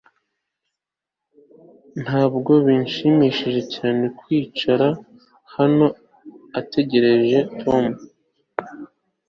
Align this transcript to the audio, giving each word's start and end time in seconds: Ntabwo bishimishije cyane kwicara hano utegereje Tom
Ntabwo 2.03 2.51
bishimishije 2.65 3.61
cyane 3.73 4.05
kwicara 4.19 4.87
hano 5.55 5.85
utegereje 6.59 7.39
Tom 7.61 7.83